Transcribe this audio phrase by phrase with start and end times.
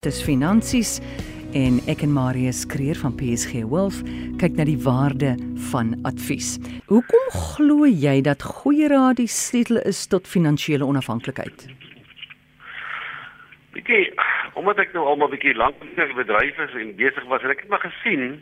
[0.00, 0.94] Dis finansies
[1.52, 3.98] en ek en Marius Kreer van PSG Wealth
[4.40, 5.34] kyk na die waarde
[5.68, 6.54] van advies.
[6.88, 11.66] Hoekom glo jy dat goeie raad die sleutel is tot finansiële onafhanklikheid?
[13.76, 14.06] Bietjie
[14.56, 17.58] omdat ek nou al 'n bietjie lank in die bedryf is en besig was, het
[17.58, 18.40] ek maar gesien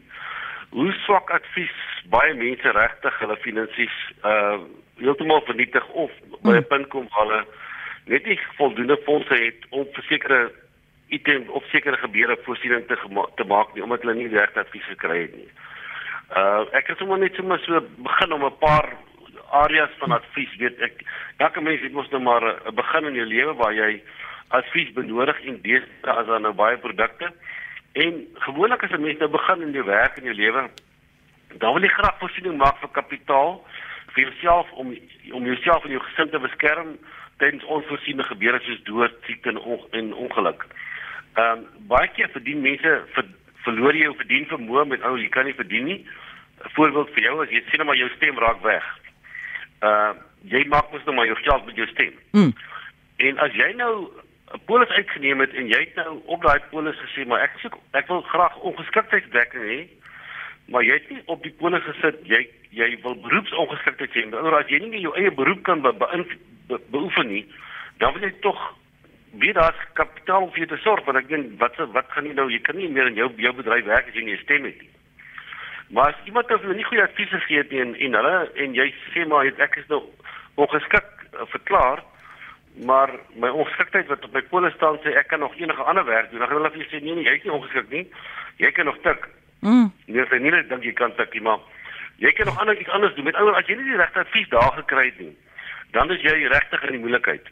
[0.70, 1.74] hoe swak advies
[2.06, 4.62] baie mense regtig hulle finansies uh
[5.02, 6.14] heeltemal vernietig of
[6.46, 7.42] by 'n punt kom hulle
[8.06, 10.54] net nie voldoende fondse het om versekerde
[11.08, 12.96] item of sekere gebeure voorsiening te
[13.36, 15.50] te maak nie omdat hulle nie regte advies gekry het nie.
[16.36, 18.96] Uh ek het sommer net sommer so begin om 'n paar
[19.50, 21.04] areas van advies weet ek
[21.36, 24.02] elke mens het mos nou maar 'n begin in jou lewe waar jy
[24.48, 27.32] advies benodig en deesdae as daar nou baie produkte
[27.92, 30.70] en gewoonlik as 'n mens nou begin in jou werk en jou lewe
[31.58, 33.64] dan wil jy graag voorsiening maak vir kapitaal
[34.12, 34.96] vir jouself om
[35.32, 36.98] om jouself en jou gesin te beskerm
[37.38, 40.64] tydens onvoorsiene gebeure soos dood, siekte en, on, en ongeluk.
[41.34, 43.26] Ehm um, baie keer verdien mense ver,
[43.64, 46.00] verloor jy jou verdien vermoë met ou jy kan nie verdien nie.
[46.64, 48.86] 'n Voorbeeld vir jou as jy sien maar jou stem raak weg.
[49.82, 50.12] Uh,
[50.42, 52.14] jy maak mos nou maar jou geld met jou stem.
[52.32, 52.52] Mm.
[53.16, 54.10] En as jy nou
[54.54, 57.78] 'n polis uitgeneem het en jy het nou op daai polis gesê maar ek soek
[57.92, 59.80] ek wil graag ongeskiktheidsdekking hê.
[60.68, 64.26] Maar jy het nie op die polis gesit jy jy wil beroepsongeskiktheid hê.
[64.28, 66.24] Nou as jy nie jou eie beroep kan be, be,
[66.68, 67.46] be, beoefen nie,
[67.98, 68.58] dan wil jy tog
[69.32, 72.48] wie daar kapitaal vir jou te sorg want ek dink wat wat gaan jy nou
[72.50, 74.80] jy kan nie meer in jou jou bedryf werk as jy nie 'n stem het
[74.80, 74.90] nie.
[75.90, 78.94] Maar as iemand het nie goeie advies gegee het nie en en hulle en jy
[79.14, 80.02] sê maar ek is nou
[80.54, 82.02] ongeskik uh, verklaar
[82.84, 86.30] maar my ongeskiktheid wat op my polis staan sê ek kan nog enige ander werk
[86.30, 86.38] doen.
[86.38, 88.06] Dan gaan hulle vir sê nee nee jy is nie ongeskik nie.
[88.56, 89.28] Jy kan nog tik.
[89.60, 89.92] Mm.
[90.06, 91.58] Nee, jy sê nie net dink jy kan tik nie maar
[92.18, 93.24] jy kan nog ander iets anders doen.
[93.24, 95.36] Met ander as jy nie die regte advies daar gekry het nie,
[95.90, 97.46] dan is jy regtig in die moeilikheid.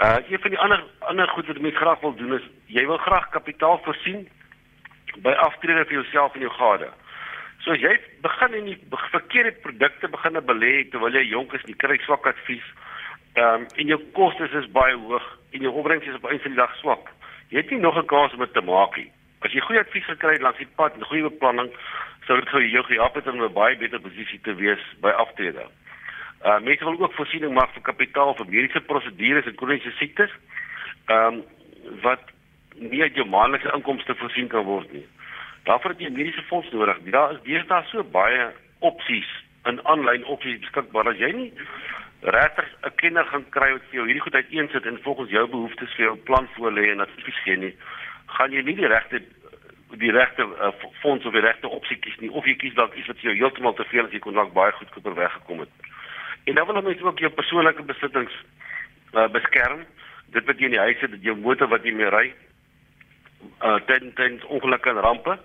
[0.00, 2.96] Uh een van die ander ander goed wat mense graag wil doen is jy wil
[2.96, 4.28] graag kapitaal voorsien
[5.26, 6.88] by aftrede vir jouself en jou gade.
[7.60, 7.92] So as jy
[8.24, 8.78] begin in die
[9.12, 12.64] verkeerde produkte begin belê terwyl jy jonk is, jy kry swak advies.
[13.34, 16.56] Ehm um, en jou kostes is baie hoog en jou opbrengs is op einde van
[16.56, 17.12] die dag swak.
[17.50, 19.10] Jy het nie nog 'n kans om dit te maak nie.
[19.40, 21.70] As jy goeie advies gekry het langs die pad en goeie beplanning,
[22.26, 25.68] sou dit vir jou gehelp het om 'n baie beter posisie te wees by aftrede.
[26.44, 30.30] Uh mense wil ook voorsiening maak vir kapitaal vir mediese prosedures en kroniese siektes.
[31.06, 31.42] Ehm um,
[32.02, 32.22] wat
[32.74, 35.06] nie uit jou maandelikse inkomste voorsien kan word nie.
[35.64, 36.98] Daarvoor het jy 'n mediese fonds nodig.
[37.10, 39.28] Daar is deesdae so baie opsies
[39.64, 41.52] in aanlyn opsies beskikbaar as jy nie
[42.20, 45.94] regtig 'n kenner gaan kry wat vir jou hierdie goed uiteensit en volgens jou behoeftes
[45.94, 47.74] vir jou plan voorlê en advies gee nie,
[48.26, 49.22] gaan jy nie die regte
[49.90, 53.06] die regte uh, fonds of die regte opsie kies nie of jy kies dalk iets
[53.06, 55.72] wat vir jou heeltemal te veel is jy kon dalk baie goedkoper weggekom het.
[56.44, 58.32] En dan wil ons ook jou persoonlike besittings
[59.14, 59.84] uh, beskerm.
[60.34, 62.26] Dit wat jy in die huis het, jou motor wat jy mee ry.
[63.64, 65.38] Uh ten ten ongelukke en rampe.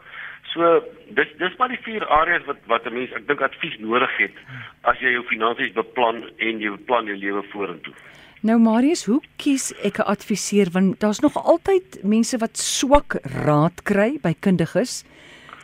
[0.53, 0.81] So
[1.17, 4.35] dis dis maar die vier areas wat wat 'n mens ek dink advies nodig het
[4.83, 7.93] as jy jou finansies beplan en jy beplan jou lewe vorentoe.
[8.41, 13.83] Nou Marius, hoe kies ek 'n adviseur want daar's nog altyd mense wat swak raad
[13.83, 15.03] kry by kundiges.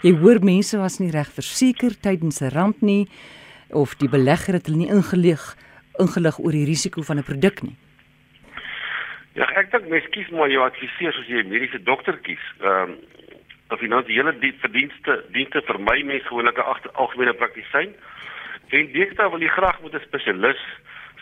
[0.01, 3.07] Jy hoor mense was nie reg verseker tydens 'n ramp nie
[3.73, 5.55] of die belegger het hulle nie ingelig
[5.99, 7.75] ingelig oor die risiko van 'n produk nie.
[9.33, 12.45] Ja, ek dink mens kies maar jou adviseur soos jy 'n mediese dokter kies.
[12.59, 12.97] Ehm um,
[13.71, 17.95] of finansiële die verdienste dienste vir my mens gewoonlik 'n algemene praktisyn.
[18.69, 20.61] En deesdae wil jy graag met 'n spesialis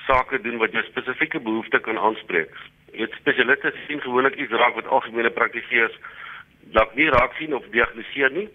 [0.08, 2.50] sake doen wat jou spesifieke behoeftes kan aanspreek.
[2.94, 5.96] Jy spesialiste sien gewoonlik iets raak wat algemene praktiseurs
[6.74, 8.50] dalk nie raak sien of diagnoseer nie.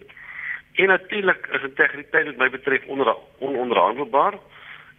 [0.75, 4.33] En natuurlik is integriteit wat my betref onder ononderhandelbaar.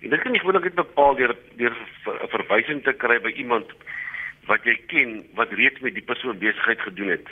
[0.00, 3.66] En dit kan nie gewoonlik bepaal deur deur 'n verwysing te kry by iemand
[4.47, 7.28] wat jy ken wat reeds met die persoon besigheid gedoen het.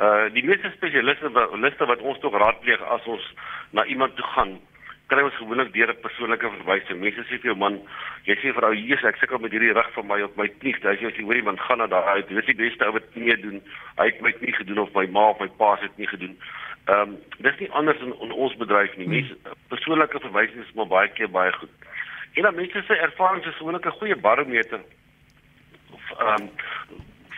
[0.00, 3.34] Uh die meeste spesialiste liste wat ons tog raadpleeg as ons
[3.70, 4.60] na iemand toe gaan,
[5.06, 7.00] kry ons gewoonlik deur 'n persoonlike verwysing.
[7.00, 7.80] Mense sê vir jou man,
[8.24, 10.76] jy sê vir ou Jesus, ek sukkel met hierdie rug van my op my knie.
[10.80, 13.62] Jy sê hoor iemand gaan na daai dis die beste ou wat nie doen.
[13.98, 16.38] Hy het my nie gedoen of my ma of my pa het nie gedoen.
[16.84, 19.08] Ehm um, dis nie anders in, in ons bedryf nie.
[19.08, 19.36] Mense
[19.68, 21.70] persoonlike verwysings is maar baie keer baie goed.
[22.34, 24.80] En dan mense se ervaring is gewoonlik 'n goeie barometer
[25.92, 26.50] of ehm um,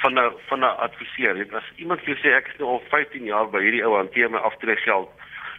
[0.00, 1.35] van 'n van 'n adviseur.
[1.35, 4.31] Dit as iemand vir sê ek is nou al 15 jaar by hierdie ou hanteer
[4.31, 5.11] my aftrede geld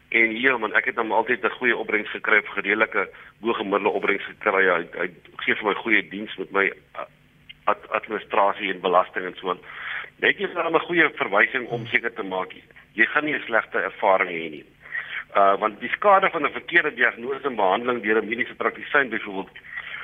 [0.09, 3.09] en hier man ek het hom altyd 'n goeie opbrengs gekry, redelike
[3.41, 4.65] bo-gemiddelde opbrengs gekry.
[4.65, 5.07] Hy, hy
[5.37, 6.71] gee vir my goeie diens met my
[7.63, 9.59] ad, administrasie en belasting en so aan.
[10.19, 12.53] Net jy het 'n goeie verwysing om seker te maak
[12.95, 14.65] jy gaan nie 'n slegte ervaring hê nie.
[15.35, 19.49] Uh want die skade van 'n verkeerde diagnose en behandeling deur 'n mediese praktisyn byvoorbeeld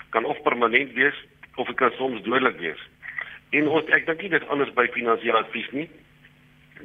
[0.10, 1.18] kan of permanent wees
[1.56, 2.82] of dit kan soms dodelik wees.
[3.50, 5.90] En ons ek dink nie dit anders by finansiële advies nie.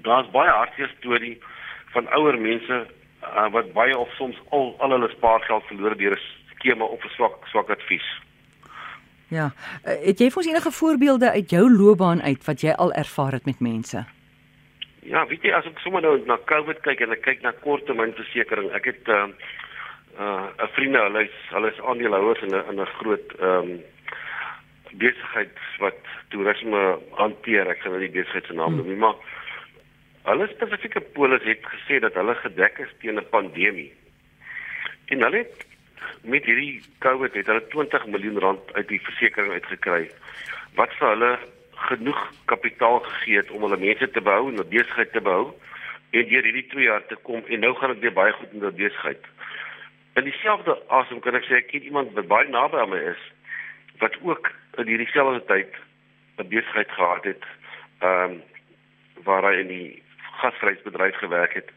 [0.03, 1.39] daar's baie hartseer storie
[1.95, 2.87] van ouer mense
[3.23, 6.23] uh, wat baie of soms al al hulle spaargeld verloor deur 'n
[6.55, 8.09] skema of 'n swak swak advies.
[9.29, 9.51] Ja,
[9.85, 13.33] uh, het jy vir ons enige voorbeelde uit jou loopbaan uit wat jy al ervaar
[13.33, 14.05] het met mense?
[15.07, 18.73] Ja, weet jy as ek sommer nou na COVID kyk en ek kyk na korttermynversekering,
[18.75, 19.27] ek het 'n uh,
[20.19, 23.85] uh, 'n vriende, hulle is hulle is aandeelhouers in 'n in 'n groot ehm um,
[24.99, 27.69] besigheid wat toerisme hanteer.
[27.69, 28.99] Ek gaan nou die besigheid se naam noem, hmm.
[28.99, 29.17] maar
[30.25, 33.93] hulle spesifieke polis het gesê dat hulle gedek is teen 'n pandemie.
[35.07, 35.67] En hulle het
[36.23, 40.11] met hierdie COVID het hulle 20 miljoen rand uit die versekerings uitgekry
[40.75, 41.39] wat vir hulle
[41.77, 45.53] genoeg kapitaal gegee het om hulle mense te behou en hulle besigheid te behou
[46.11, 48.63] en deur hierdie 2 jaar te kom en nou gaan dit weer baie goed met
[48.63, 49.25] hulle besigheid.
[50.15, 53.23] In dieselfde asem kan ek sê ek ken iemand wat baie naby aan my is
[54.01, 54.51] wat ook
[54.81, 55.73] in hierdie selfde tyd
[56.39, 57.45] 'n besigheid gehad het
[58.01, 58.43] ehm um,
[59.25, 60.03] waar hy in die
[60.41, 61.71] gasvryheidsbedryf gewerk het.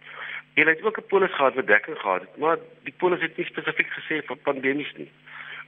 [0.54, 3.38] En hy het ook 'n polis gehad wat dekking gehad het, maar die polis het
[3.38, 5.12] nie spesifiek gesê van pandemies nie.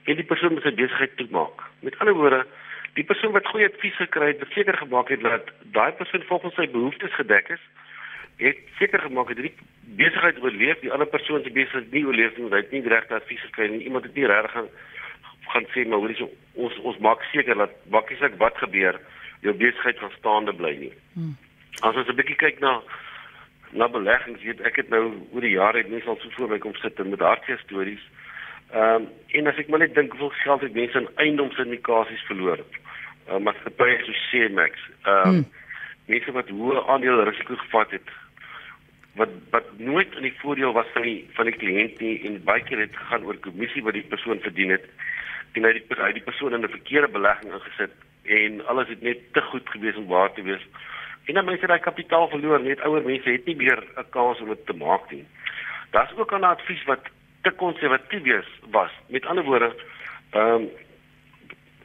[0.04, 1.62] En die persoon moet sy besigheid toemaak.
[1.80, 2.46] Met ander woorde,
[2.98, 6.66] die persoon wat goeie advies gekry het, seker gemaak het dat daai persoon volgens sy
[6.72, 7.62] behoeftes gedek is,
[8.42, 9.54] het seker gemaak het die
[9.96, 13.44] besigheid oorleef, die ander persoon se besigheid nie oorleef nie, hy het nie regte advies
[13.48, 13.84] gekry nie.
[13.86, 14.72] Iemand het nie regtig gaan
[15.52, 16.30] gaan sê maar hoorie so
[16.64, 18.96] ons ons maak seker dat bakkies ek wat gebeur,
[19.44, 20.92] jou besigheid gaan staande bly nie.
[21.14, 21.34] Hmm.
[21.82, 22.80] As ons 'n bietjie kyk na
[23.72, 26.58] na beleggings, weet ek het nou oor die jare het mense al so voor my
[26.58, 28.04] kom sit met hartseer stories.
[28.72, 32.58] Ehm um, en as ek maar net dink hoeveel geld het mense in eiendomsindikasies verloor.
[33.26, 34.88] Ehm um, maatskappye so CMAX.
[35.02, 35.46] Ehm um, hmm.
[36.06, 38.08] mense wat hoë aandeel risiko gevat het
[39.20, 42.62] wat wat nooit in die voordeel was van die van die kliënt nie en baie
[42.64, 44.88] keer het gegaan oor kommissie wat die persoon verdien het
[45.52, 47.92] en hy die hy die persoon in 'n verkeerde belegging ingesit
[48.24, 50.64] en alles het net te goed gewees om waar te wees.
[51.24, 54.48] En dan mense daai kapitaal verloor, net ouer mense het nie meer 'n kans om
[54.48, 55.26] dit te maak nie.
[55.90, 57.04] Daar's ook 'n advies wat
[57.42, 58.90] te konservatief was.
[59.06, 59.74] Met ander woorde,
[60.30, 60.70] ehm um,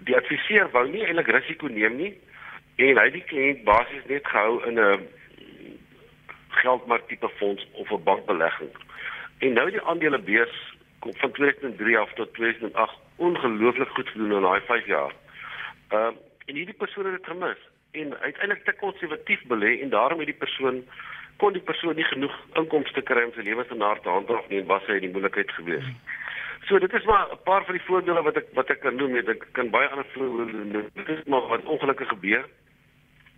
[0.08, 2.14] die adviseur wou nie eintlik risiko neem nie
[2.76, 5.08] en hy die kliënt basies net gehou in 'n
[6.62, 8.70] geldmark tipe fonds of 'n bankbelegging.
[9.40, 14.42] En nou die aandele beurs kom van 2003 af tot 2008 ongelooflik goed gedoen in
[14.42, 15.14] daai 5 jaar.
[15.90, 16.16] Ehm uh,
[16.46, 17.58] en hierdie persoon het dit gemis
[17.92, 20.86] en uiteindelik te konservatief belê en daarom het die persoon
[21.38, 24.86] kon die persoon nie genoeg inkomste kry om sy lewensstandaard te handhaaf nie en was
[24.90, 25.86] hy in die moeilikheid gewees.
[26.68, 29.16] So dit is maar 'n paar van die voorbeelde wat ek wat ek kan noem,
[29.16, 30.90] ek kan baie ander voorbeelde noem.
[30.94, 32.46] Dit is maar wat ongelukkig gebeur.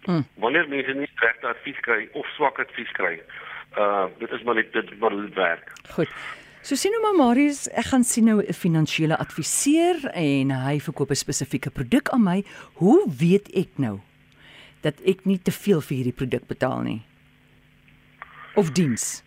[0.03, 0.25] Hmm.
[0.35, 3.21] Wanneer mense nie regte advies kry of swak advies kry.
[3.77, 5.71] Uh dit is maar net dit wat werk.
[5.89, 6.09] Goed.
[6.61, 11.09] So sien nou maar Marius, ek gaan sien nou 'n finansiële adviseur en hy verkoop
[11.09, 12.43] 'n spesifieke produk aan my.
[12.73, 13.99] Hoe weet ek nou
[14.81, 17.01] dat ek nie te veel vir hierdie produk betaal nie.
[18.55, 19.23] Of diens.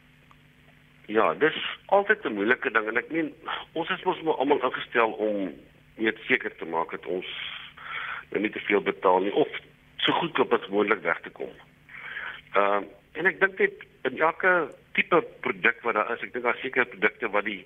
[1.06, 3.34] Ja, dis altyd 'n moeilike ding en ek meen
[3.72, 5.52] ons is mos almal ingestel om
[5.96, 7.26] net seker te maak dat ons
[8.30, 9.48] nie te veel betaal nie of
[9.96, 11.52] so goedkoop as moontlik weg te kom.
[12.54, 16.44] Ehm uh, en ek dink dit in elke tipe produk wat daar is, ek dink
[16.44, 17.64] daar seker produkte wat die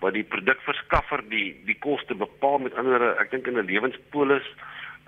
[0.00, 4.46] wat die produkverskaffer die die koste bepaal met ander ek dink in 'n lewenspolis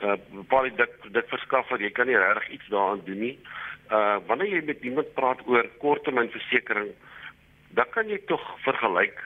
[0.02, 3.38] uh bepaal dit dit verskaf dat jy kan nie regtig iets daaraan doen nie.
[3.92, 6.92] Uh wanneer jy met iemand praat oor korttermynversekering,
[7.76, 9.18] dan kan jy tog vergelyk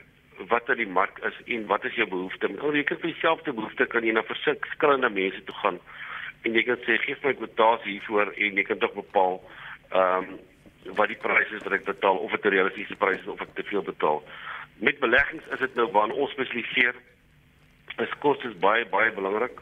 [0.51, 2.51] wat in die mark is en wat is jou behoefte.
[2.61, 5.79] Al jy kan vir jouself te behoefte kan jy na verskillende mense toe gaan
[6.45, 9.41] en jy kan sê gee my kwotasie hiervoor en jy kan tog bepaal
[9.93, 10.37] ehm um,
[10.95, 13.55] wat die pryse is wat ek betaal of dit 'n realistiese prys is of ek
[13.55, 14.23] te veel betaal.
[14.79, 16.95] Met beleggings is dit nou waar ons spesialiseer.
[17.97, 19.59] Dis kostes baie baie belangrik.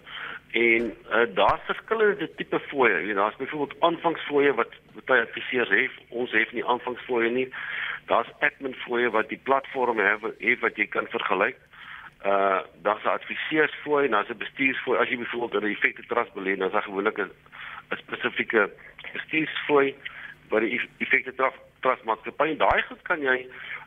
[0.54, 3.06] En uh, daar's verskillende tipe fooie.
[3.06, 5.96] Jy daar's byvoorbeeld aanvangsfooie wat baie adviseurs het.
[6.08, 7.49] Ons het nie aanvangsfooie nie.
[8.06, 11.58] Daar's admin fooie wat die platform het, het wat jy kan vergelyk.
[12.23, 14.99] Uh daar's 'n adviseursfooi, daar's 'n bestuursfooi.
[14.99, 17.30] As jy byvoorbeeld in 'n effekte trust belê, dan is daar gewoonlik 'n
[17.90, 18.70] spesifieke
[19.12, 19.94] bestuursfooi
[20.49, 23.46] wat die effekte trust trust maatskappy en daai goed kan jy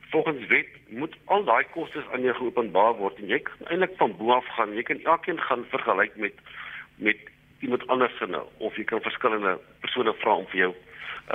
[0.09, 4.13] volgens wet moet al daai kostes aan jou geopenbaar word en jy kan eintlik van
[4.17, 4.75] bo af gaan.
[4.75, 6.45] Jy kan elkeen gaan vergelyk met
[6.97, 7.17] met
[7.59, 10.73] iemand anders se nou of jy kan verskillende persone vra om vir jou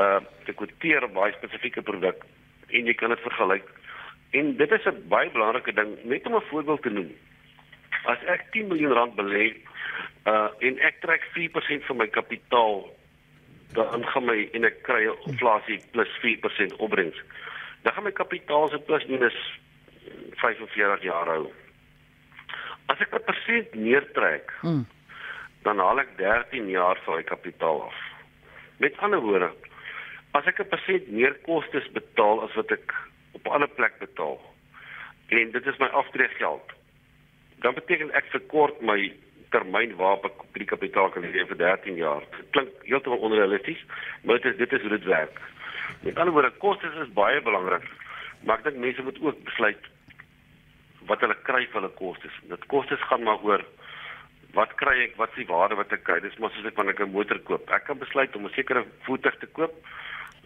[0.03, 2.25] uh te kwoteer op baie spesifieke produk
[2.69, 3.69] en jy kan dit vergelyk.
[4.31, 7.13] En dit is 'n baie belangrike ding net om 'n voorbeeld te noem.
[8.05, 9.57] As ek 10 miljoen rand belê
[10.27, 12.91] uh en ek trek 4% van my kapitaal
[13.73, 17.19] dan gaan my en ek kry inflasie plus 4% opbrengs
[17.83, 19.37] dan gaan my kapitaal se plus minus
[20.43, 21.51] 45 jaar hou.
[22.87, 24.87] As ek 'n persent neertrek, hmm.
[25.63, 27.99] dan haal ek 13 jaar van my kapitaal af.
[28.77, 29.51] Met ander woorde,
[30.33, 32.95] as ek 'n persent meer kostes betaal as wat ek
[33.33, 34.41] op 'n ander plek betaal
[35.29, 36.73] en dit is my aftreegeld,
[37.63, 39.13] dan beteken ek verkort my
[39.51, 42.25] termyn waarop ek die kapitaal kan hê vir 13 jaar.
[42.37, 43.81] Dit klink heeltemal onrealisties,
[44.23, 45.41] maar dit is dit is hoe dit werk.
[46.03, 47.85] Met ander woorde, kostes is baie belangrik,
[48.43, 49.91] maar ek dink mense moet ook besluit
[51.07, 52.35] wat hulle kry vir hulle kostes.
[52.51, 53.65] Dit kostes gaan maar oor
[54.57, 56.19] wat kry ek, wat is die waarde wat ek kry?
[56.21, 57.71] Dis mos soos ek wanneer ek 'n motor koop.
[57.71, 59.73] Ek kan besluit om 'n sekere voertuig te koop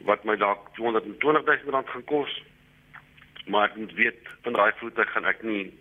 [0.05, 2.43] wat my dalk 220 000 rand gaan kos.
[3.47, 5.73] Maar ek moet weet van daai voertuig gaan ek nie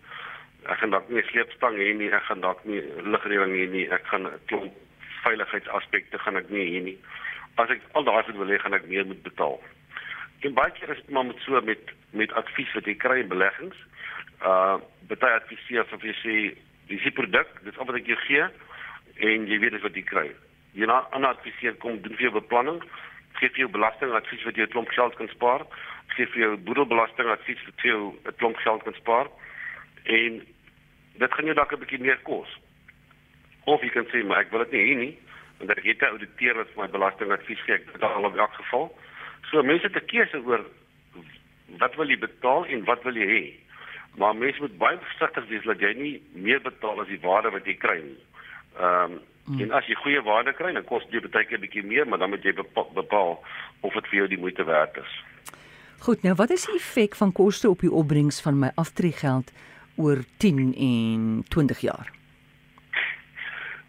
[0.66, 3.86] ek gaan dalk nie 'n sleepstang hê nie, ek gaan dalk nie ligreëling hê nie,
[3.90, 4.74] ek gaan 'n klomp
[5.22, 6.98] veiligheidsaspekte gaan ek nie hê nie.
[7.56, 9.60] As ek al daai wil hê, gaan ek meer moet betaal.
[10.44, 13.32] En baie keer is dit maar met so met met advies wat jy kry in
[13.32, 13.76] beleggings.
[14.44, 14.76] Uh
[15.08, 16.36] baie adviseer of jy sê
[16.90, 18.44] dis die produk, dis al wat ek jou gee
[19.30, 20.26] en jy weet wat jy kry.
[20.76, 22.82] Jy na ander adviseer kom doen vir jou beplanning,
[23.38, 25.64] gee vir jou belastingadvies wat jy 'n klomp geld kan spaar,
[26.16, 29.26] gee vir jou boedelbelastingadvies wat jy 'n klomp geld kan spaar
[30.04, 30.42] en
[31.18, 32.48] dit gaan jou dalk 'n bietjie meer kos.
[33.64, 35.18] Of jy kan sê maar ek wil dit nie hê nie,
[35.58, 38.98] want ek het 'n ouditeur wat vir my belastingadvies gee, dit al op elk geval.
[39.50, 40.64] So mense het 'n keuse oor
[41.78, 43.44] wat wil jy betaal en wat wil jy hê?
[44.16, 47.66] Maar mense moet baie versigtig wees dat jy nie meer betaal as die waarde wat
[47.66, 48.20] jy kry nie.
[48.80, 49.60] Ehm um, hmm.
[49.60, 52.18] en as jy goeie waarde kry, dan kos dit baie keer 'n bietjie meer, maar
[52.18, 53.44] dan moet jy bepaal, bepaal
[53.80, 55.22] of dit vir jou die moeite werd is.
[55.98, 59.52] Goed, nou wat is die effek van koste op die opbrengs van my aftreegeld
[59.96, 62.15] oor 10 en 20 jaar?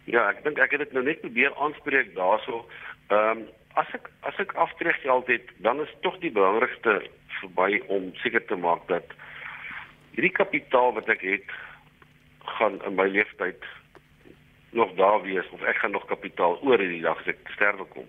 [0.08, 2.64] Ja, ek dink ek het dit nou net probeer aanspreek daaroor.
[3.12, 3.46] Ehm um,
[3.78, 6.94] as ek as ek aftreegeld het, dan is tog die belangrikste
[7.40, 9.12] verby om seker te maak dat
[10.16, 11.52] hierdie kapitaal wat ek het
[12.56, 13.68] gaan in my lewenstyd
[14.80, 17.86] nog daar wees of ek gaan nog kapitaal oor in die dag as ek sterwe
[17.92, 18.08] kom.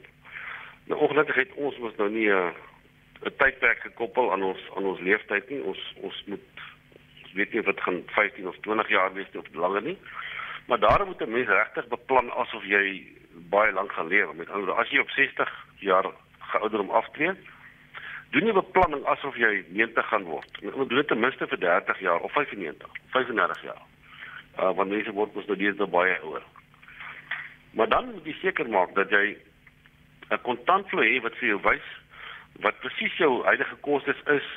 [0.88, 2.56] Nou ongelukkig het ons mos nou nie 'n
[3.28, 5.62] 'n tydperk gekoppel aan ons aan ons lewenstyd nie.
[5.62, 6.48] Ons ons moet
[7.24, 9.98] ons weet nie dit gaan 15 of 20 jaar wees of langer nie.
[10.70, 13.08] Maar daarom moet 'n mens regtig beplan asof jy
[13.50, 14.34] baie lank gaan lewe.
[14.34, 16.06] Met ander woorde, as jy op 60 jaar
[16.40, 17.32] geouderdom aftree,
[18.30, 20.62] doen jy beplanning asof jy 90 gaan word.
[20.76, 23.82] Moet dit ten minste vir 30 jaar of 95, 35 jaar.
[24.60, 26.44] Uh want mense word mos nou deesdae baie ouer.
[27.72, 29.38] Maar dan moet jy seker maak dat jy
[30.30, 31.88] 'n kontantvloei het wat vir jou wys
[32.54, 34.48] wat presies jou huidige kostes is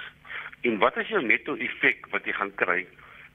[0.61, 2.87] en wat is jou netto effek wat jy gaan kry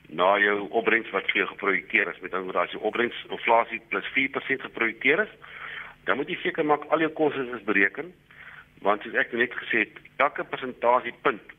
[0.09, 4.07] na jou opbrengs wat jou geprojekteer is met ander woorde as jy opbrengs inflasie plus
[4.15, 5.33] 4% geprojekteer is
[6.05, 8.13] dan moet jy seker maak al jou kostes is bereken
[8.85, 11.55] want soos ek net gesê het, elke persentasiepunt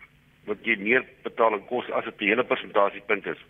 [0.49, 3.41] wat jy meer betaal en kos as dit 'n hele persentasiepunt is,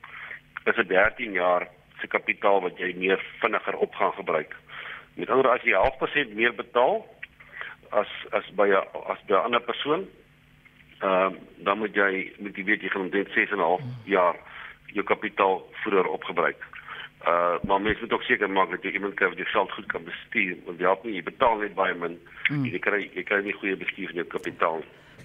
[0.67, 1.69] is dit 13 jaar
[2.01, 4.57] se kapitaal wat jy meer vinniger op gaan gebruik.
[5.15, 7.07] Met ander as jy 0.5% meer betaal
[7.91, 10.09] as as by 'n as by 'n ander persoon,
[11.01, 13.83] ehm uh, dan moet jy moet jy weet jy gaan omtrent 6 en 'n half
[14.05, 14.37] jaar
[14.97, 16.67] jou kapitaal vroeër opgebruik.
[17.27, 19.87] Uh maar mens moet ook seker maak dat jy iemand kry wat jou geld goed
[19.87, 22.19] kan bestuur want jy help nie jy betaal net baie min.
[22.51, 22.65] Mm.
[22.65, 24.85] Jy kry jy kry nie goeie bestuur van jou kapitaal.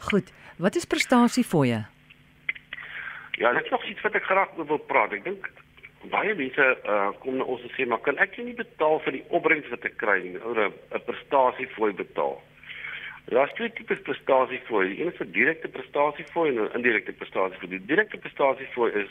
[0.10, 0.32] Goed.
[0.58, 1.84] Wat is prestasie vir jou?
[3.42, 5.14] Ja, dit is nog iets wat ek graag wil praat.
[5.14, 5.50] Ek dink
[6.12, 9.26] baie mense uh kom na ons en sê maar kan ek nie betaal vir die
[9.30, 12.42] opbrengs wat ek kry nie oor 'n prestasie fooi betaal.
[13.32, 15.00] Daar is twee tipes prestasie fooi.
[15.00, 17.70] Een is 'n direkte prestasie fooi en 'n indirekte prestasie fooi.
[17.70, 19.10] Die direkte prestasie fooi is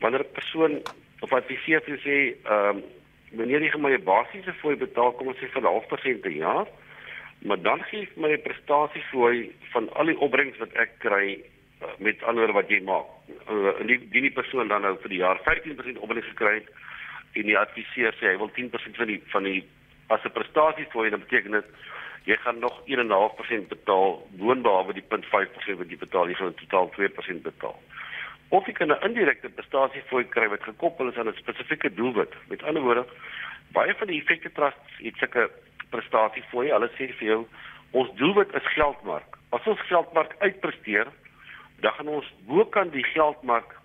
[0.00, 0.82] wanneer 'n persoon
[1.20, 2.82] of adviseer vir sê ehm um,
[3.38, 6.66] wanneer jy my basiese fooi betaal kom ons sê vir 0.5% per jaar
[7.38, 11.92] maar dan gee jy my prestasie fooi van al die opbrengs wat ek kry uh,
[11.98, 13.06] met ander wat jy maak.
[13.46, 16.72] Uh, die die persoon dan nou vir die jaar 15% opbrengs gekry het
[17.38, 19.62] en die adviseer sê hy wil 10% van die van die
[20.08, 21.70] as 'n prestasie fooi dan beteken dit
[22.24, 27.42] jy gaan nog 1.5% betaal boonbehalwe die 0.5% wat jy betaal jy gaan totaal 2%
[27.42, 27.78] betaal
[28.48, 32.34] of jy kan 'n indirekte prestasie fooi kry wat gekoppel is aan 'n spesifieke doelwit.
[32.48, 33.06] Met ander woorde,
[33.72, 35.50] baie van die effekte trusts het sulke
[35.90, 36.70] prestasie fooi.
[36.70, 37.46] Hulle sê vir jou,
[37.90, 39.36] ons doelwit is geldmark.
[39.50, 41.06] As ons geldmark uitpresteer,
[41.80, 43.76] dan gaan ons bokant die geldmark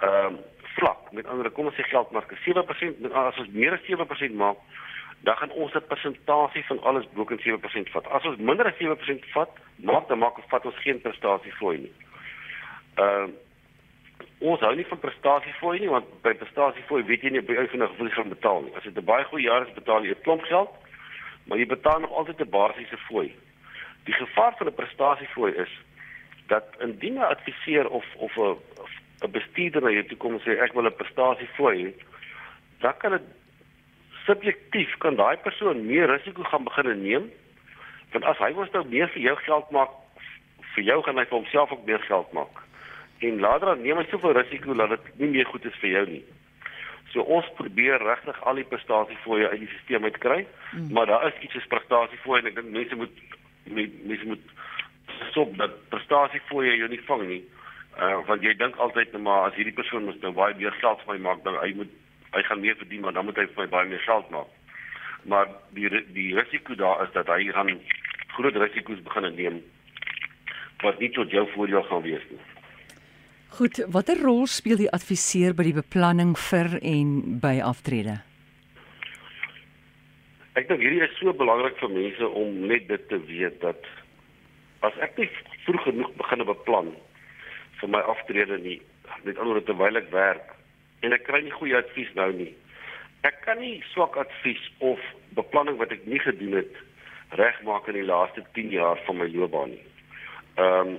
[0.00, 0.38] ehm um,
[0.78, 1.12] vlak.
[1.12, 4.34] Met ander woorde, kom ons sê geldmark is 7%, met as ons meer as 7%
[4.34, 4.56] maak,
[5.26, 8.06] dan gaan ons 'n persentasie van alles bokant 7% vat.
[8.06, 11.78] As ons minder as 7% vat, maak dan maak of vat ons geen prestasie fooi
[11.78, 11.92] nie.
[12.94, 13.28] Ehm uh,
[14.38, 17.82] ons hou nie van prestasiefooi nie want by prestasiefooi weet jy nie by uit van
[17.82, 18.74] 'n gevoel gaan betaal nie.
[18.76, 20.70] As dit 'n baie goeie jaar is, betaal jy 'n klomp geld,
[21.46, 23.34] maar jy betaal nog altyd 'n basiese fooi.
[24.04, 25.72] Die gevaar van 'n prestasiefooi is
[26.46, 28.56] dat indien 'n adviseur of of 'n
[29.22, 31.94] 'n bestuurder na jou toe kom en sê ek wil 'n prestasiefooi,
[32.80, 33.26] dan kan dit
[34.26, 37.30] subjektief kan daai persoon meer risiko gaan begin neem
[38.12, 39.92] Want as hy mos nou meer vir jou geld maak,
[40.74, 42.62] vir jou gaan hy vir homself ook meer geld maak.
[43.18, 46.04] En later dan neem hy soveel risiko dat dit nie meer goed is vir jou
[46.06, 46.24] nie.
[47.12, 50.40] So ons probeer regtig al die prestasiefooie uit die stelsel uit kry,
[50.72, 50.90] mm.
[50.92, 53.22] maar daar is iets soos prestasiefooie en ek dink mense moet
[53.68, 54.52] mense moet
[55.30, 57.40] stop dat prestasiefooie jou nie vang nie.
[57.98, 61.00] Uh want jy dink altyd net maar as hierdie persoon moet nou baie meer geld
[61.04, 61.96] vir my maak, dan hy moet
[62.36, 64.52] hy gaan meer verdien, maar dan moet hy vir my baie meer geld maak.
[65.32, 67.72] Maar die die risiko daar is dat hy gaan
[68.36, 69.62] groot risiko's begin neem
[70.82, 72.38] wat nie tot jou voordeel gaan wees nie.
[73.56, 78.18] Goed, watter rol speel die adviseur by die beplanning vir en by aftrede?
[80.58, 83.88] Ek dink hierdie is so belangrik vir mense om net dit te weet dat
[84.86, 85.28] as ek nie
[85.64, 86.92] vroeg genoeg begin beplan
[87.80, 88.78] vir my aftrede nie,
[89.24, 90.54] net alhoewel terwyl ek werk
[91.06, 92.50] en ek kry nie goeie advies nou nie.
[93.26, 95.02] Ek kan nie swak advies of
[95.38, 96.82] beplanning wat ek nie gedoen het
[97.38, 99.86] regmaak in die laaste 10 jaar van my loopbaan nie.
[100.58, 100.98] Ehm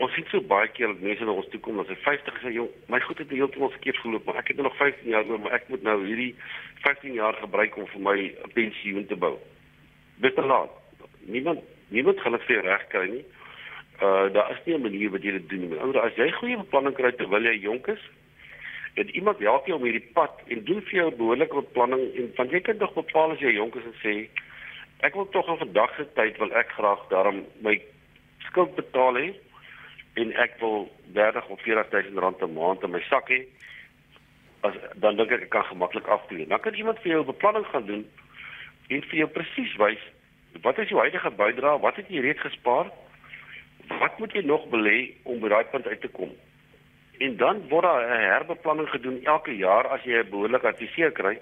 [0.00, 2.54] ons sien so baie keer dat mense na ons toe kom as hy 50 is,
[2.56, 5.56] jong, my goed het heeltemal verkeerd geloop, maar ek het nog 15 jaar oor, maar
[5.58, 6.30] ek moet nou hierdie
[6.86, 8.16] 15 jaar gebruik om vir my
[8.56, 9.34] pensioen te bou.
[10.24, 10.72] Dit is laat.
[11.28, 13.24] Niemand niemand gaan dit vir reg kry nie.
[14.00, 15.78] Uh daar is nie 'n manier wat jy dit doen nie.
[15.78, 18.00] Ouer, as jy goeie beplanning kry terwyl jy jonk is,
[18.94, 22.48] het iemand help jou om hierdie pad en doen vir jou behoorlike beplanning en van
[22.48, 24.14] jy kan nog bepaal as jy jonk is en sê
[25.06, 27.76] ek wil tog op vandag se tyd wil ek graag daarom my
[28.48, 29.28] skuld betaal hê
[30.20, 33.40] en ek wil 30 of 40000 rand 'n maand in my sak hê
[34.60, 36.46] as dan dink ek ek kan gemaklik aftree.
[36.46, 38.04] Dan kan iemand vir jou beplanning gaan doen
[38.88, 40.02] en vir jou presies wys
[40.62, 42.90] wat is jou huidige bydrae, wat het jy reeds gespaar?
[43.88, 46.32] Wat moet jy nog belê om by daai punt uit te kom?
[47.18, 51.38] En dan word daar 'n herbeplanning gedoen elke jaar as jy 'n behoorlike adviseur kry,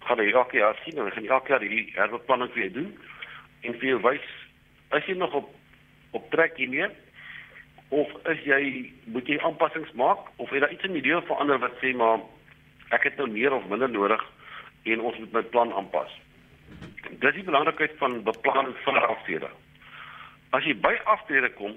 [0.00, 2.98] gaan jy elke jaar sien en gaan elke jaar hierdie herbeplanning vir jou doen
[3.62, 4.26] en vir jou wys
[4.90, 5.54] as jy nog op
[6.16, 6.88] op trek hiermee
[7.88, 11.58] of is jy moet jy aanpassings maak of het daar iets in die deel verander
[11.58, 12.20] wat sê maar
[12.92, 14.24] ek het nou meer of minder nodig
[14.84, 16.12] en ons moet my plan aanpas.
[17.20, 19.50] Dis die belangrikheid van beplanning vir aftrede.
[20.56, 21.74] As jy by aftrede kom,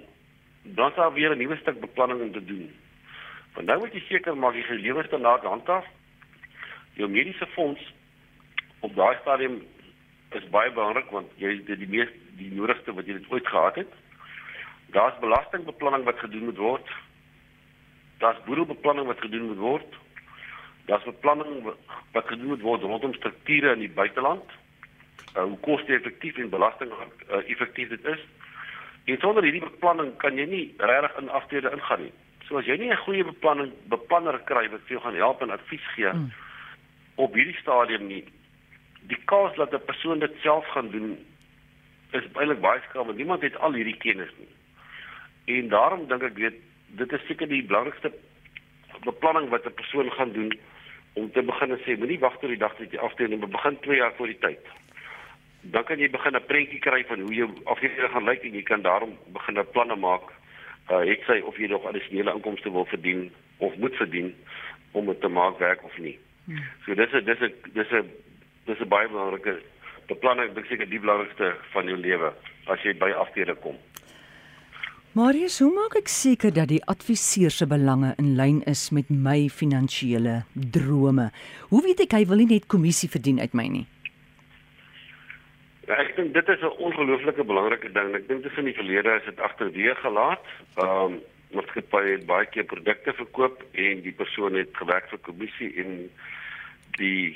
[0.77, 2.71] dan sal weer 'n nuwe stuk beplanning te doen.
[3.53, 5.85] Want nou moet jy seker maak jy gelewer standaard handhaaf.
[6.93, 7.81] Jou mediese fonds
[8.79, 9.61] op daai stadium
[10.31, 13.93] is baie belangrik want jy het die mees die nodigste wat jy ooit gehad het.
[14.91, 16.87] Daar's belastingbeplanning wat gedoen moet word.
[18.17, 19.95] Daar's boedelbeplanning wat gedoen moet word.
[20.85, 21.63] Daar's beplanning
[22.11, 24.43] wat gedoen moet word rondom strukture in die buiteland.
[25.37, 28.19] Uh, hoe koste-effektief en belasting uh, effektief dit is.
[29.03, 32.13] En sonder hierdie beplanning kan jy nie regtig in aftrede ingaan nie.
[32.47, 35.55] So as jy nie 'n goeie beplanning beplanner kry wat vir jou gaan help en
[35.55, 36.31] advies gee mm.
[37.15, 38.25] op hierdie stadium nie,
[39.07, 41.17] die kans dat 'n persoon dit self gaan doen
[42.11, 44.51] is eintlik baie skaam want niemand het al hierdie kennis nie.
[45.45, 48.11] En daarom dink ek weet dit is seker die belangrikste
[49.05, 50.51] beplanning wat 'n persoon gaan doen
[51.13, 53.97] om te begin sê moenie wag tot die dag dat jy aftree nie, begin 2
[53.97, 54.59] jaar voor die tyd.
[55.61, 58.63] Dan kan jy begin 'n prentjie kry van hoe jou aftrede gaan lyk en jy
[58.63, 60.29] kan daarom begin 'n planne maak.
[60.89, 64.35] Uh ek sê of jy nog addisionele inkomste wil verdien of moet verdien
[64.91, 66.19] om dit te maak werk of nie.
[66.45, 66.63] Hmm.
[66.85, 68.09] So dis 'n dis 'n dis 'n
[68.65, 69.61] dis 'n baie belangrike
[70.07, 72.33] beplanning, ek dink seker die belangrikste van jou lewe
[72.65, 73.77] as jy by aftrede kom.
[75.11, 79.49] Marius, hoe maak ek seker dat die adviseur se belange in lyn is met my
[79.51, 81.25] finansiële drome?
[81.67, 83.83] Hoe weet ek hy wil nie net kommissie verdien uit my nie?
[85.89, 88.15] Ja, ek dink dit is 'n ongelooflike belangrike ding.
[88.15, 90.47] Ek dink dit in die verlede is dit agterweë gelaat.
[90.79, 91.19] Ehm um,
[91.59, 96.07] maatskappye het baie keer produkte verkoop en die persoon het gewerk vir kommissie en
[96.95, 97.35] die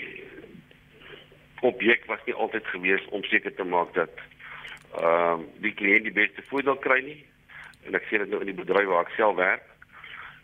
[1.59, 4.15] objek was nie altyd gewees om seker te maak dat
[4.95, 7.25] ehm um, die kliënt die beste voordeel kry nie
[7.85, 9.63] en ek sien dit nou in die bedryf waar ek self werk.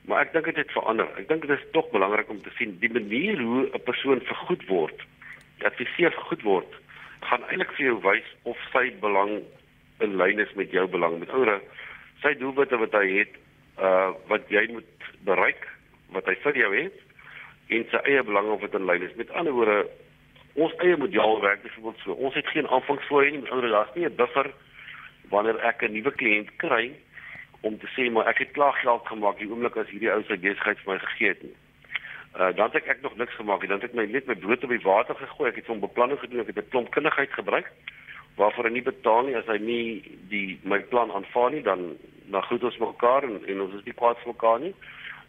[0.10, 1.10] Maar ek dink dit het verander.
[1.21, 4.65] Ek dink dit is tog belangrik om te sien die manier hoe 'n persoon vergoed
[4.67, 5.06] word,
[5.60, 6.71] dat hy seker vergoed word,
[7.21, 9.43] gaan eintlik vir jou wys of sy belang
[9.99, 11.19] in lyn is met jou belang.
[11.19, 11.62] Met ander woorde,
[12.21, 13.34] sy doelwitte wat hy het,
[13.77, 15.67] uh wat jy moet bereik,
[16.10, 16.97] wat hy vir jou het
[17.69, 19.15] en sy eie belang of dit in lyn is.
[19.15, 19.86] Met ander woorde,
[20.54, 22.12] ons eie model werk byvoorbeeld so.
[22.12, 24.51] Ons het geen aanvangsfooie nie, met ander woorde, daar's nie 'n buffer
[25.30, 26.91] wanneer ek 'n nuwe kliënt kry
[27.62, 30.38] om te sê maar ek het klaar geld gemaak die oomblik as hierdie ou sy
[30.38, 31.56] besigheid vir my gegee het nie.
[32.36, 33.69] Uh dan het ek nog niks gemaak nie.
[33.69, 35.50] Dan het ek my net my brood op die water gegooi.
[35.50, 36.41] Ek het hom beplanning gedoen.
[36.41, 37.71] Ek het 'n klomp kundigheid gebruik
[38.36, 41.97] waarvoor hy nie betaal nie as hy nie die my plan aanvaar nie dan
[42.32, 44.74] dan goed ons mekaar en, en ons is nie kwaad vir mekaar nie.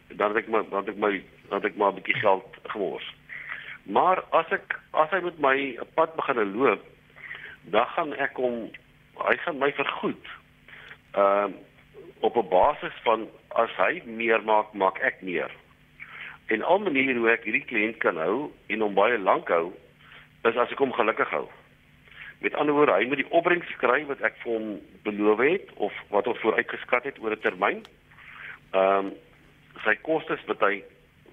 [0.07, 1.11] Dan het ek my dan het ek my
[1.49, 3.13] dan het ek maar 'n bietjie geld gemors.
[3.83, 6.81] Maar as ek as hy met my 'n pad begin loop,
[7.63, 8.71] dan gaan ek hom
[9.27, 10.25] hy gaan my vergoed.
[11.13, 11.71] Ehm uh,
[12.23, 15.51] op 'n basis van as hy meer maak, maak ek meer.
[16.45, 19.73] En al maniere hoe ek hierdie kliënt kan hou en hom baie lank hou,
[20.43, 21.47] is as ek hom gelukkig hou.
[22.39, 25.93] Met ander woorde, hy moet die opbrengs kry wat ek vir hom beloof het of
[26.09, 27.83] wat ons vooruitgeskat het oor 'n termyn.
[28.71, 29.13] Ehm um,
[29.83, 30.83] sy kostes wat hy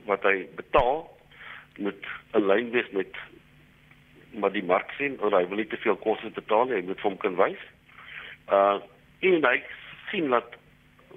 [0.06, 1.10] wat hy betaal
[1.78, 3.14] moet 'n lyn wees met
[4.32, 7.00] maar die mark sien of hy wil nie te veel koste betaal nie, hy moet
[7.00, 7.62] vir hom kan wys.
[8.48, 8.78] Uh
[9.20, 9.62] en hy
[10.10, 10.59] sien dat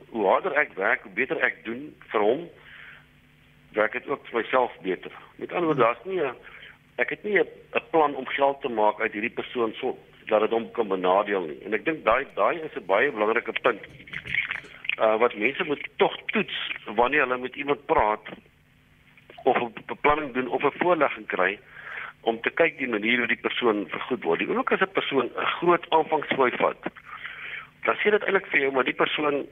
[0.10, 2.50] hoe harder ek werk, hoe beter ek doen vir hom,
[3.74, 5.12] werk dit ook vir myself beter.
[5.36, 6.36] Met ander woorde, daar's nie 'n
[6.98, 10.50] ek het nie 'n plan om geld te maak uit hierdie persoon so dat dit
[10.50, 11.60] hom kan benadeel nie.
[11.66, 13.82] En ek dink daai daai is 'n baie belangrike punt.
[15.00, 18.26] Uh wat mense moet tog toets wanneer hulle met iemand praat
[19.44, 21.60] of 'n beplanning doen of 'n voorlegging kry
[22.22, 24.40] om te kyk die manier hoe die persoon vergoed word.
[24.40, 26.78] Die oomblik as 'n persoon 'n groot aanvangsfooi vat,
[27.84, 29.48] dan sê dit eintlik vir jou maar die persoon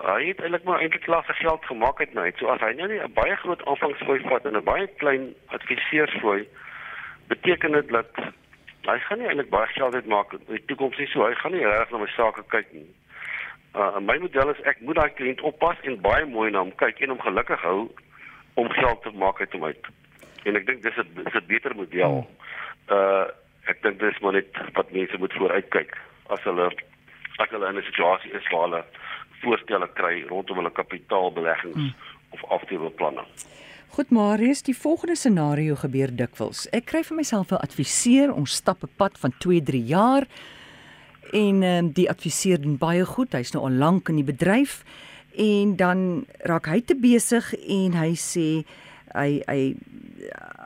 [0.00, 2.24] hy het eintlik maar eintlik klaar sy geld gemaak het nou.
[2.38, 6.48] So as hy nou nie 'n baie groot aanvangsfooi vat en 'n baie klein adviseursfooi,
[7.28, 8.10] beteken dit dat
[8.82, 11.06] hy gaan nie eintlik baie geld uitmaak in die toekoms nie.
[11.06, 12.88] So hy gaan nie reg na my sake kyk nie.
[13.74, 17.00] Uh my model is ek moet daai kliënt oppas en baie mooi na hom kyk
[17.00, 17.90] en hom gelukkig hou
[18.54, 19.86] om geld te maak uit hom uit.
[20.44, 22.26] En ek dink dis 'n dis 'n beter model.
[22.88, 23.26] Uh
[23.70, 25.96] ek dink dis maar net wat mense moet vooruitkyk
[26.34, 26.66] as hulle
[27.38, 28.84] as hulle in 'n situasie is waar hulle
[29.42, 31.94] voorstelle kry rondom hulle kapitaalbeleggings hmm.
[32.30, 33.24] of aftreebeplanne.
[33.92, 36.64] Goed Marius, die volgende scenario gebeur dikwels.
[36.72, 40.24] Ek kry vir myself 'n adviseur, ons stap 'n pad van 2-3 jaar
[41.32, 43.32] en ehm um, die adviseur doen baie goed.
[43.32, 44.84] Hy's nou al lank in die bedryf
[45.36, 48.64] en dan raak hy te besig en hy sê
[49.14, 49.74] hy hy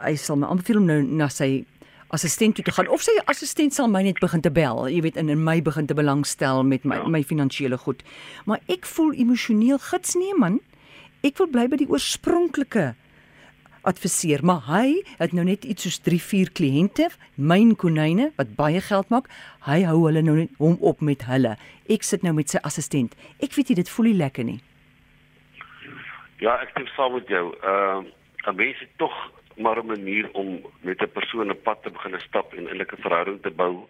[0.05, 1.65] hy sal my aanbeveel om nou na sy
[2.15, 5.17] assistent toe te gaan of sy assistent sal my net begin te bel, jy weet
[5.21, 7.09] in in my begin te belangstel met my ja.
[7.09, 8.05] my finansiële goed.
[8.47, 10.61] Maar ek voel emosioneel gits nee man.
[11.27, 12.95] Ek wil bly by die oorspronklike
[13.87, 18.81] adviseer, maar hy het nou net iets soos 3, 4 kliënte, myn konyne wat baie
[18.83, 19.31] geld maak.
[19.67, 21.55] Hy hou hulle nou net hom op met hulle.
[21.91, 23.15] Ek sit nou met sy assistent.
[23.43, 24.59] Ek weet jy dit voel nie lekker nie.
[26.43, 27.47] Ja, ek stem saam met jou.
[27.63, 28.13] Ehm uh,
[28.47, 29.15] 'n mens het tog
[29.57, 32.97] maar 'n manier om met 'n persoon 'n pad te begin stap en 'n innerlike
[32.97, 33.87] verhouding te bou.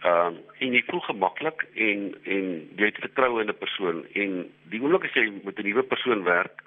[0.00, 2.44] Ehm uh, en jy voel gemaklik en en
[2.76, 6.22] jy het vertroue in 'n persoon en die oomblik as jy met 'n nuwe persoon
[6.22, 6.62] werk,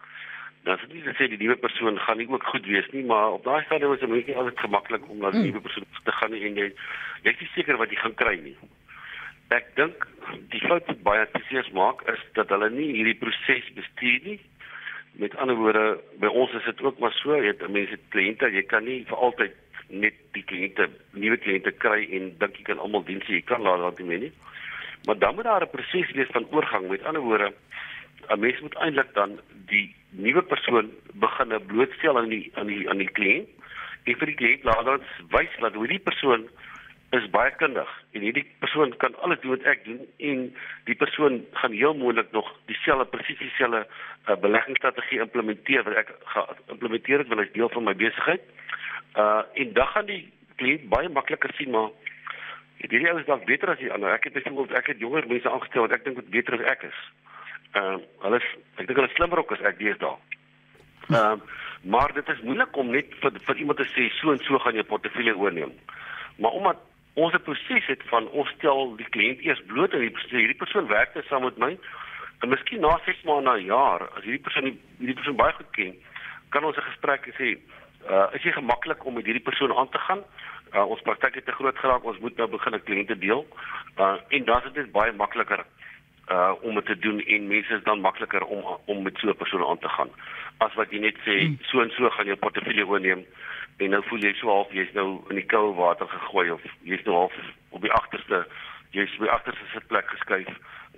[0.63, 3.03] dan is dit nie dat jy die nuwe persoon gaan nie ook goed wees nie,
[3.03, 5.49] maar op daai stadium is dit net altyd gemaklik om na die hmm.
[5.49, 6.73] nuwe persoon te gaan en jy
[7.23, 8.57] jy is nie seker wat jy gaan kry nie.
[9.47, 10.07] Ek dink
[10.49, 14.39] die fout wat baie adviseurs maak is dat hulle nie hierdie proses bestuur nie
[15.19, 18.63] Met ander woorde, by ons is dit ook maar so, jy het mense kliënte, jy
[18.63, 19.57] kan nie vir altyd
[19.91, 23.61] net die kliënte, nuwe kliënte kry en dink jy kan almal dien sê jy kan
[23.65, 24.31] laat laat nie nie.
[25.05, 26.87] Maar dan moet daar 'n proses wees van oorgang.
[26.87, 27.53] Met ander woorde,
[28.29, 32.97] 'n mens moet eintlik dan die nuwe persoon begin blootstel aan die aan die aan
[32.97, 33.49] die kliënt.
[34.03, 36.49] En vir die kliënt laat ons wys dat hoe die persoon
[37.11, 40.43] is baie kundig en hierdie persoon kan alles doen wat ek doen en
[40.87, 47.23] die persoon gaan heel moontlik nog dieselfde presies dieselfde uh, beleggingsstrategie implementeer wat ek geïmplementeer
[47.23, 48.45] het wanneer ek deel van my besigheid.
[49.19, 50.21] Uh en dan gaan die
[50.61, 51.89] kliënt baie makliker sien maar
[52.79, 54.13] hierdie ou is dalk beter as die ander.
[54.15, 56.85] Ek het byvoorbeeld ek het jonger mense aangestel wat ek dink wat beter as ek
[56.91, 57.01] is.
[57.75, 58.47] Uh hulle is
[58.77, 60.15] ek dink hulle is slimmer ook as ek deesdae.
[61.11, 61.35] Uh
[61.81, 64.77] maar dit is moeilik om net vir vir iemand te sê so en so gaan
[64.77, 65.75] jy portefeulje oorneem.
[66.37, 70.61] Maar omdat ons 'n proses het van ons stel die kliënt eers bloot en hierdie
[70.63, 71.77] persoon werk net saam met my.
[72.41, 75.71] En miskien na 6 maande na 'n jaar as hierdie persoon hierdie persoon baie goed
[75.71, 75.95] ken
[76.51, 77.57] kan ons 'n gesprek sê
[78.11, 80.21] uh, is jy gemaklik om met hierdie persoon aan te gaan?
[80.73, 83.47] Uh, ons praktyk het te groot geraak ons moet nou begin 'n kliënte deel.
[83.99, 85.65] Uh, en dan is dit baie makliker
[86.31, 89.35] uh om dit te doen en mense is dan makliker om om met so 'n
[89.35, 90.09] persoon aan te gaan.
[90.57, 91.57] As wat jy net sê hmm.
[91.61, 93.25] so en so gaan jou portefeulje oorneem
[93.81, 97.03] en nou voel jy so half jy's nou in die koue water gegooi of jy's
[97.07, 97.37] nou half
[97.73, 98.43] op die agterste
[98.95, 100.51] jy's by agterste sitplek geskuif.